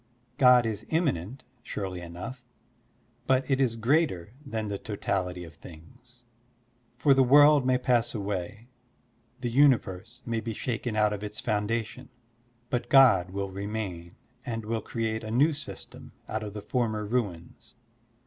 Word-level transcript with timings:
God 0.39 0.65
is 0.65 0.83
immanent, 0.89 1.43
surely 1.61 2.01
enough, 2.01 2.43
but 3.27 3.47
it 3.47 3.61
is 3.61 3.75
greater 3.75 4.33
than 4.43 4.67
the 4.67 4.79
totality 4.79 5.43
of 5.43 5.53
things. 5.53 6.23
For 6.95 7.13
the 7.13 7.21
world 7.21 7.67
may 7.67 7.77
pass 7.77 8.15
away, 8.15 8.67
the 9.41 9.51
universe 9.51 10.23
may 10.25 10.39
be 10.39 10.55
shaken 10.55 10.95
out 10.95 11.13
of 11.13 11.23
its 11.23 11.39
foundation, 11.39 12.09
but 12.71 12.89
God 12.89 13.29
will 13.29 13.51
remain 13.51 14.15
and 14.43 14.65
will 14.65 14.81
create 14.81 15.23
a 15.23 15.29
new 15.29 15.53
system 15.53 16.13
out 16.27 16.41
of 16.41 16.55
the 16.55 16.63
former 16.63 17.05
ruins. 17.05 17.75